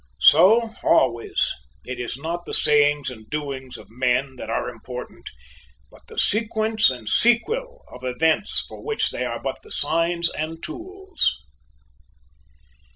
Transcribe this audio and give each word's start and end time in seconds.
So, 0.21 0.71
always, 0.83 1.47
it 1.85 1.99
is 1.99 2.17
not 2.17 2.47
the 2.47 2.55
sayings 2.55 3.11
and 3.11 3.29
doings 3.29 3.77
of 3.77 3.91
men 3.91 4.35
that 4.37 4.49
are 4.49 4.67
important 4.67 5.29
but 5.91 6.07
the 6.07 6.17
sequence 6.17 6.89
and 6.89 7.07
sequel 7.07 7.85
of 7.87 8.03
events 8.03 8.65
for 8.67 8.83
which 8.83 9.11
they 9.11 9.25
are 9.25 9.39
but 9.39 9.61
the 9.61 9.69
signs 9.69 10.27
and 10.31 10.63
tools. 10.63 11.39